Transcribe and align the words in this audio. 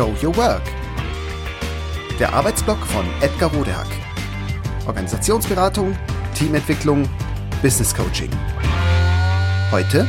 Show 0.00 0.16
Your 0.22 0.34
Work. 0.38 0.62
Der 2.18 2.32
Arbeitsblock 2.32 2.78
von 2.86 3.04
Edgar 3.20 3.52
Rodehack. 3.52 3.86
Organisationsberatung, 4.86 5.94
Teamentwicklung, 6.34 7.06
Business 7.60 7.94
Coaching. 7.94 8.30
Heute 9.70 10.08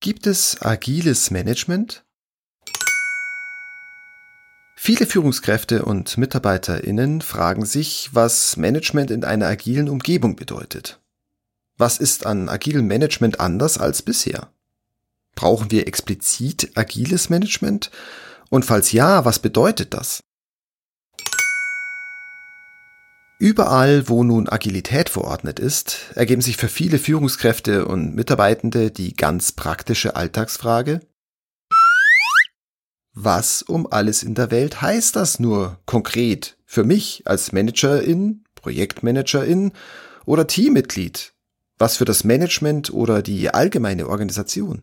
gibt 0.00 0.26
es 0.26 0.60
agiles 0.60 1.30
Management? 1.30 2.04
Viele 4.76 5.06
Führungskräfte 5.06 5.86
und 5.86 6.18
Mitarbeiterinnen 6.18 7.22
fragen 7.22 7.64
sich, 7.64 8.10
was 8.12 8.58
Management 8.58 9.10
in 9.10 9.24
einer 9.24 9.46
agilen 9.46 9.88
Umgebung 9.88 10.36
bedeutet. 10.36 11.00
Was 11.78 11.96
ist 11.96 12.26
an 12.26 12.50
agilem 12.50 12.86
Management 12.86 13.40
anders 13.40 13.78
als 13.78 14.02
bisher? 14.02 14.52
Brauchen 15.34 15.70
wir 15.70 15.86
explizit 15.86 16.72
agiles 16.74 17.30
Management? 17.30 17.90
Und 18.52 18.66
falls 18.66 18.92
ja, 18.92 19.24
was 19.24 19.38
bedeutet 19.38 19.94
das? 19.94 20.22
Überall, 23.38 24.10
wo 24.10 24.24
nun 24.24 24.46
Agilität 24.46 25.08
verordnet 25.08 25.58
ist, 25.58 26.12
ergeben 26.16 26.42
sich 26.42 26.58
für 26.58 26.68
viele 26.68 26.98
Führungskräfte 26.98 27.86
und 27.86 28.14
Mitarbeitende 28.14 28.90
die 28.90 29.16
ganz 29.16 29.52
praktische 29.52 30.16
Alltagsfrage, 30.16 31.00
was 33.14 33.62
um 33.62 33.90
alles 33.90 34.22
in 34.22 34.34
der 34.34 34.50
Welt 34.50 34.82
heißt 34.82 35.16
das 35.16 35.40
nur 35.40 35.78
konkret 35.86 36.58
für 36.66 36.84
mich 36.84 37.22
als 37.24 37.52
Managerin, 37.52 38.44
Projektmanagerin 38.54 39.72
oder 40.26 40.46
Teammitglied? 40.46 41.32
Was 41.78 41.96
für 41.96 42.04
das 42.04 42.22
Management 42.22 42.92
oder 42.92 43.22
die 43.22 43.48
allgemeine 43.48 44.08
Organisation? 44.08 44.82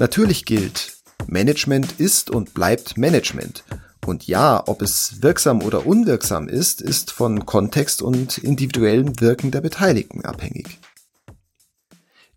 Natürlich 0.00 0.46
gilt, 0.46 0.94
Management 1.26 2.00
ist 2.00 2.30
und 2.30 2.54
bleibt 2.54 2.96
Management. 2.96 3.64
Und 4.06 4.26
ja, 4.26 4.62
ob 4.66 4.80
es 4.80 5.20
wirksam 5.20 5.62
oder 5.62 5.84
unwirksam 5.84 6.48
ist, 6.48 6.80
ist 6.80 7.10
von 7.10 7.44
Kontext 7.44 8.00
und 8.00 8.38
individuellem 8.38 9.20
Wirken 9.20 9.50
der 9.50 9.60
Beteiligten 9.60 10.24
abhängig. 10.24 10.78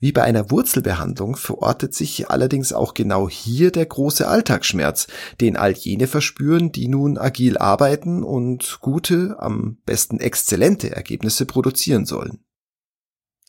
Wie 0.01 0.11
bei 0.11 0.23
einer 0.23 0.51
Wurzelbehandlung 0.51 1.37
verortet 1.37 1.93
sich 1.93 2.29
allerdings 2.29 2.73
auch 2.73 2.93
genau 2.93 3.29
hier 3.29 3.71
der 3.71 3.85
große 3.85 4.27
Alltagsschmerz, 4.27 5.07
den 5.39 5.55
all 5.55 5.71
jene 5.71 6.07
verspüren, 6.07 6.73
die 6.73 6.89
nun 6.89 7.17
agil 7.17 7.57
arbeiten 7.57 8.23
und 8.23 8.79
gute, 8.81 9.37
am 9.39 9.77
besten 9.85 10.19
exzellente 10.19 10.93
Ergebnisse 10.93 11.45
produzieren 11.45 12.05
sollen. 12.05 12.43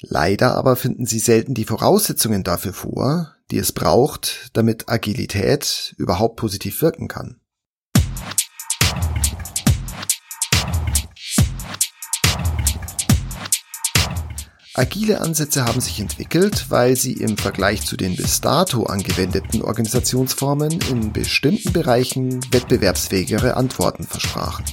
Leider 0.09 0.55
aber 0.55 0.77
finden 0.77 1.07
sie 1.07 1.19
selten 1.19 1.55
die 1.55 1.65
Voraussetzungen 1.65 2.43
dafür 2.43 2.75
vor, 2.75 3.35
die 3.51 3.59
es 3.59 3.73
braucht, 3.73 4.51
damit 4.53 4.89
Agilität 4.89 5.95
überhaupt 5.97 6.37
positiv 6.37 6.83
wirken 6.83 7.09
kann. 7.09 7.41
Agile 14.77 15.21
Ansätze 15.21 15.65
haben 15.65 15.81
sich 15.81 16.01
entwickelt, 16.01 16.67
weil 16.69 16.97
sie 16.97 17.13
im 17.13 17.39
Vergleich 17.39 17.87
zu 17.87 17.97
den 17.97 18.17
bis 18.17 18.41
dato 18.41 18.85
angewendeten 18.85 19.63
Organisationsformen 19.63 20.81
in 20.91 21.13
bestimmten 21.13 21.73
Bereichen 21.73 22.41
wettbewerbsfähigere 22.53 23.57
Antworten 23.57 24.03
versprachen. 24.03 24.65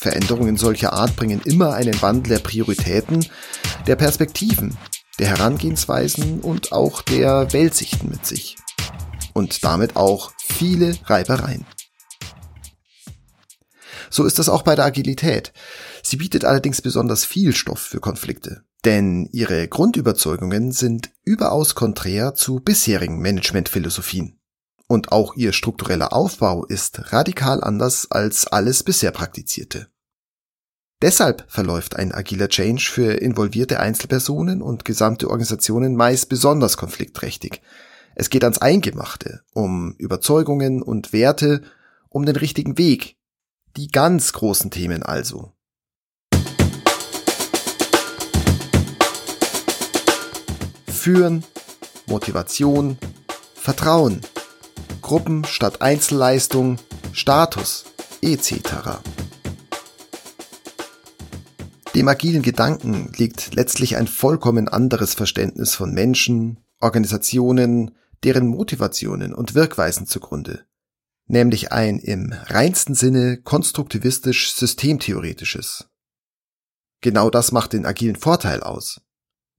Veränderungen 0.00 0.56
solcher 0.56 0.94
Art 0.94 1.14
bringen 1.14 1.42
immer 1.44 1.74
einen 1.74 2.00
Wandel 2.00 2.30
der 2.30 2.38
Prioritäten, 2.38 3.26
der 3.86 3.96
Perspektiven, 3.96 4.78
der 5.18 5.26
Herangehensweisen 5.26 6.40
und 6.40 6.72
auch 6.72 7.02
der 7.02 7.52
Weltsichten 7.52 8.08
mit 8.08 8.24
sich. 8.24 8.56
Und 9.34 9.62
damit 9.62 9.96
auch 9.96 10.32
viele 10.38 10.96
Reibereien. 11.04 11.66
So 14.08 14.24
ist 14.24 14.38
das 14.38 14.48
auch 14.48 14.62
bei 14.62 14.74
der 14.74 14.86
Agilität. 14.86 15.52
Sie 16.02 16.16
bietet 16.16 16.46
allerdings 16.46 16.80
besonders 16.80 17.26
viel 17.26 17.54
Stoff 17.54 17.80
für 17.80 18.00
Konflikte. 18.00 18.62
Denn 18.86 19.28
ihre 19.32 19.68
Grundüberzeugungen 19.68 20.72
sind 20.72 21.10
überaus 21.24 21.74
konträr 21.74 22.32
zu 22.32 22.60
bisherigen 22.60 23.18
Managementphilosophien. 23.20 24.39
Und 24.90 25.12
auch 25.12 25.36
ihr 25.36 25.52
struktureller 25.52 26.12
Aufbau 26.12 26.64
ist 26.64 27.12
radikal 27.12 27.62
anders 27.62 28.10
als 28.10 28.48
alles 28.48 28.82
bisher 28.82 29.12
praktizierte. 29.12 29.86
Deshalb 31.00 31.44
verläuft 31.46 31.94
ein 31.94 32.12
agiler 32.12 32.48
Change 32.48 32.90
für 32.90 33.12
involvierte 33.12 33.78
Einzelpersonen 33.78 34.60
und 34.60 34.84
gesamte 34.84 35.28
Organisationen 35.28 35.94
meist 35.94 36.28
besonders 36.28 36.76
konfliktträchtig. 36.76 37.62
Es 38.16 38.30
geht 38.30 38.42
ans 38.42 38.58
Eingemachte, 38.58 39.42
um 39.54 39.94
Überzeugungen 39.96 40.82
und 40.82 41.12
Werte, 41.12 41.62
um 42.08 42.26
den 42.26 42.34
richtigen 42.34 42.76
Weg. 42.76 43.16
Die 43.76 43.86
ganz 43.86 44.32
großen 44.32 44.72
Themen 44.72 45.04
also. 45.04 45.52
Führen, 50.88 51.44
Motivation, 52.08 52.98
Vertrauen, 53.54 54.22
Gruppen 55.10 55.44
statt 55.44 55.82
Einzelleistung, 55.82 56.78
Status 57.12 57.84
etc. 58.22 59.00
Dem 61.96 62.06
agilen 62.06 62.42
Gedanken 62.42 63.10
liegt 63.16 63.56
letztlich 63.56 63.96
ein 63.96 64.06
vollkommen 64.06 64.68
anderes 64.68 65.14
Verständnis 65.14 65.74
von 65.74 65.92
Menschen, 65.92 66.60
Organisationen, 66.78 67.96
deren 68.22 68.46
Motivationen 68.46 69.34
und 69.34 69.56
Wirkweisen 69.56 70.06
zugrunde, 70.06 70.64
nämlich 71.26 71.72
ein 71.72 71.98
im 71.98 72.32
reinsten 72.44 72.94
Sinne 72.94 73.38
konstruktivistisch 73.38 74.52
systemtheoretisches. 74.52 75.88
Genau 77.00 77.30
das 77.30 77.50
macht 77.50 77.72
den 77.72 77.84
agilen 77.84 78.14
Vorteil 78.14 78.62
aus. 78.62 79.00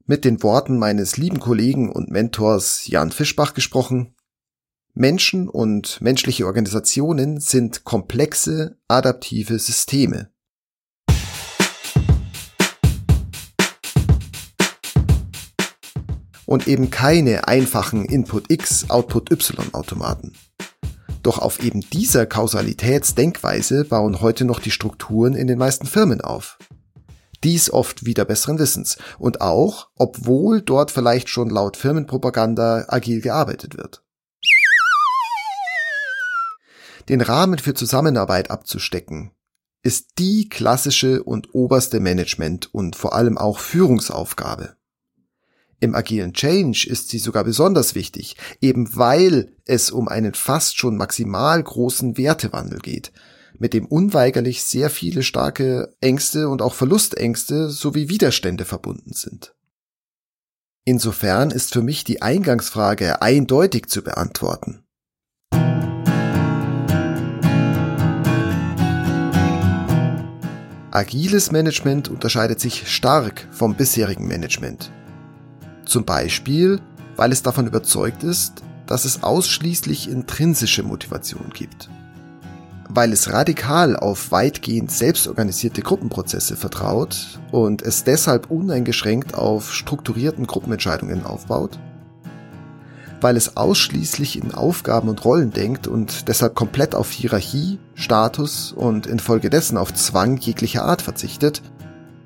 Mit 0.05 0.23
den 0.23 0.43
Worten 0.43 0.79
meines 0.79 1.17
lieben 1.17 1.41
Kollegen 1.41 1.91
und 1.91 2.09
Mentors 2.09 2.87
Jan 2.87 3.11
Fischbach 3.11 3.53
gesprochen, 3.53 4.15
Menschen 4.93 5.47
und 5.47 6.01
menschliche 6.01 6.45
Organisationen 6.45 7.39
sind 7.39 7.83
komplexe, 7.83 8.77
adaptive 8.87 9.57
Systeme. 9.59 10.29
und 16.51 16.67
eben 16.67 16.91
keine 16.91 17.47
einfachen 17.47 18.03
Input 18.03 18.51
X, 18.51 18.89
Output 18.89 19.31
Y 19.31 19.73
Automaten. 19.73 20.33
Doch 21.23 21.39
auf 21.39 21.63
eben 21.63 21.79
dieser 21.79 22.25
Kausalitätsdenkweise 22.25 23.85
bauen 23.85 24.19
heute 24.19 24.43
noch 24.43 24.59
die 24.59 24.71
Strukturen 24.71 25.33
in 25.33 25.47
den 25.47 25.57
meisten 25.57 25.87
Firmen 25.87 26.19
auf. 26.19 26.57
Dies 27.45 27.71
oft 27.71 28.05
wieder 28.05 28.25
besseren 28.25 28.59
Wissens 28.59 28.97
und 29.17 29.39
auch, 29.39 29.87
obwohl 29.97 30.61
dort 30.61 30.91
vielleicht 30.91 31.29
schon 31.29 31.49
laut 31.49 31.77
Firmenpropaganda 31.77 32.83
agil 32.89 33.21
gearbeitet 33.21 33.77
wird. 33.77 34.03
Den 37.11 37.19
Rahmen 37.19 37.59
für 37.59 37.73
Zusammenarbeit 37.73 38.49
abzustecken, 38.49 39.31
ist 39.83 40.11
die 40.17 40.47
klassische 40.47 41.21
und 41.23 41.53
oberste 41.53 41.99
Management 41.99 42.73
und 42.73 42.95
vor 42.95 43.13
allem 43.13 43.37
auch 43.37 43.59
Führungsaufgabe. 43.59 44.77
Im 45.81 45.93
agilen 45.93 46.31
Change 46.31 46.87
ist 46.89 47.09
sie 47.09 47.17
sogar 47.17 47.43
besonders 47.43 47.95
wichtig, 47.95 48.37
eben 48.61 48.95
weil 48.95 49.51
es 49.65 49.91
um 49.91 50.07
einen 50.07 50.35
fast 50.35 50.77
schon 50.77 50.95
maximal 50.95 51.61
großen 51.61 52.17
Wertewandel 52.17 52.79
geht, 52.79 53.11
mit 53.59 53.73
dem 53.73 53.87
unweigerlich 53.87 54.63
sehr 54.63 54.89
viele 54.89 55.21
starke 55.21 55.93
Ängste 55.99 56.47
und 56.47 56.61
auch 56.61 56.75
Verlustängste 56.75 57.69
sowie 57.69 58.07
Widerstände 58.07 58.63
verbunden 58.63 59.11
sind. 59.11 59.53
Insofern 60.85 61.51
ist 61.51 61.73
für 61.73 61.81
mich 61.81 62.05
die 62.05 62.21
Eingangsfrage 62.21 63.21
eindeutig 63.21 63.89
zu 63.89 64.01
beantworten. 64.01 64.85
Agiles 70.93 71.53
Management 71.53 72.09
unterscheidet 72.09 72.59
sich 72.59 72.93
stark 72.93 73.47
vom 73.51 73.75
bisherigen 73.75 74.27
Management. 74.27 74.91
Zum 75.85 76.03
Beispiel, 76.03 76.81
weil 77.15 77.31
es 77.31 77.41
davon 77.43 77.65
überzeugt 77.65 78.23
ist, 78.23 78.61
dass 78.87 79.05
es 79.05 79.23
ausschließlich 79.23 80.09
intrinsische 80.09 80.83
Motivation 80.83 81.49
gibt. 81.53 81.89
Weil 82.89 83.13
es 83.13 83.31
radikal 83.31 83.95
auf 83.95 84.33
weitgehend 84.33 84.91
selbstorganisierte 84.91 85.81
Gruppenprozesse 85.81 86.57
vertraut 86.57 87.39
und 87.53 87.81
es 87.81 88.03
deshalb 88.03 88.51
uneingeschränkt 88.51 89.33
auf 89.33 89.73
strukturierten 89.73 90.45
Gruppenentscheidungen 90.45 91.25
aufbaut. 91.25 91.79
Weil 93.21 93.37
es 93.37 93.55
ausschließlich 93.55 94.41
in 94.41 94.53
Aufgaben 94.53 95.07
und 95.07 95.23
Rollen 95.23 95.51
denkt 95.51 95.87
und 95.87 96.27
deshalb 96.27 96.55
komplett 96.55 96.95
auf 96.95 97.11
Hierarchie, 97.11 97.79
Status 97.93 98.73
und 98.73 99.05
infolgedessen 99.05 99.77
auf 99.77 99.93
Zwang 99.93 100.37
jeglicher 100.37 100.83
Art 100.83 101.03
verzichtet 101.03 101.61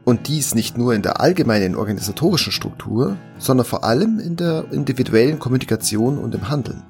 Und 0.06 0.28
dies 0.28 0.56
nicht 0.56 0.78
nur 0.78 0.94
in 0.94 1.02
der 1.02 1.20
allgemeinen 1.20 1.76
organisatorischen 1.76 2.54
Struktur, 2.54 3.18
sondern 3.38 3.66
vor 3.66 3.84
allem 3.84 4.20
in 4.20 4.36
der 4.38 4.72
individuellen 4.72 5.40
Kommunikation 5.40 6.18
und 6.18 6.34
im 6.34 6.48
Handeln. 6.48 6.84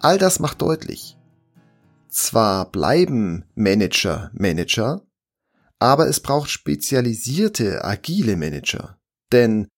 All 0.00 0.16
das 0.16 0.38
macht 0.38 0.62
deutlich, 0.62 1.18
zwar 2.08 2.70
bleiben 2.70 3.44
Manager 3.54 4.30
Manager, 4.32 5.02
aber 5.78 6.08
es 6.08 6.20
braucht 6.20 6.50
spezialisierte, 6.50 7.84
agile 7.84 8.36
Manager. 8.36 8.98
Denn 9.32 9.68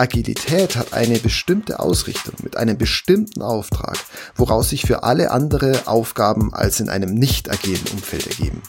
Agilität 0.00 0.76
hat 0.76 0.94
eine 0.94 1.18
bestimmte 1.18 1.78
Ausrichtung 1.78 2.34
mit 2.42 2.56
einem 2.56 2.78
bestimmten 2.78 3.42
Auftrag, 3.42 3.98
woraus 4.34 4.70
sich 4.70 4.86
für 4.86 5.02
alle 5.02 5.30
andere 5.30 5.86
Aufgaben 5.86 6.54
als 6.54 6.80
in 6.80 6.88
einem 6.88 7.12
nicht 7.12 7.50
agilen 7.50 7.84
Umfeld 7.92 8.26
ergeben. 8.26 8.62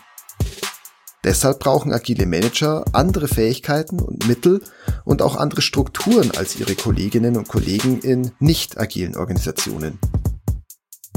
Deshalb 1.23 1.59
brauchen 1.59 1.93
agile 1.93 2.25
Manager 2.25 2.83
andere 2.91 3.29
Fähigkeiten 3.29 4.01
und 4.01 4.27
Mittel 4.27 4.61
und 5.05 5.21
auch 5.21 5.37
andere 5.37 5.61
Strukturen 5.61 6.31
als 6.35 6.59
ihre 6.59 6.75
Kolleginnen 6.75 7.37
und 7.37 7.47
Kollegen 7.47 8.01
in 8.01 8.31
nicht 8.39 8.77
agilen 8.77 9.15
Organisationen. 9.15 9.99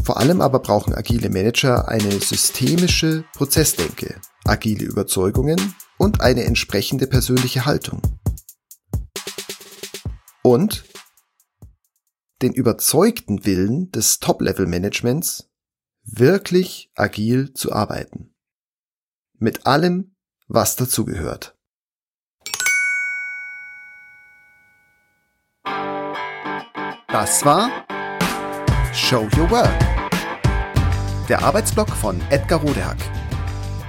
Vor 0.05 0.19
allem 0.19 0.41
aber 0.41 0.61
brauchen 0.61 0.95
agile 0.95 1.29
Manager 1.29 1.89
eine 1.89 2.21
systemische 2.21 3.25
Prozessdenke, 3.35 4.21
agile 4.45 4.85
Überzeugungen 4.85 5.75
und 5.99 6.21
eine 6.21 6.45
entsprechende 6.45 7.09
persönliche 7.09 7.65
Haltung 7.65 8.01
und 10.45 10.85
den 12.43 12.53
überzeugten 12.53 13.47
Willen 13.47 13.91
des 13.93 14.19
Top-Level-Managements, 14.19 15.51
wirklich 16.03 16.93
agil 16.95 17.55
zu 17.55 17.73
arbeiten. 17.73 18.35
Mit 19.39 19.67
allem, 19.67 20.15
was 20.47 20.77
dazugehört. 20.77 21.57
Das 27.09 27.45
war 27.45 27.71
Show 28.93 29.27
Your 29.39 29.51
Work. 29.51 29.79
Der 31.29 31.43
Arbeitsblock 31.43 31.89
von 31.89 32.21
Edgar 32.31 32.61
Rodehack. 32.61 32.99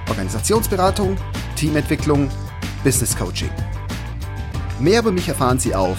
Organisationsberatung, 0.08 1.18
Teamentwicklung, 1.56 2.30
Business 2.82 3.14
Coaching. 3.14 3.50
Mehr 4.80 5.00
über 5.00 5.12
mich 5.12 5.28
erfahren 5.28 5.58
Sie 5.58 5.74
auf 5.74 5.98